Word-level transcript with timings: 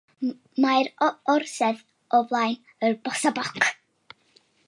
Mae'r 0.63 0.87
orsedd 1.33 1.83
o 2.19 2.23
flaen 2.31 2.57
y 2.89 2.91
bossabok 3.09 3.71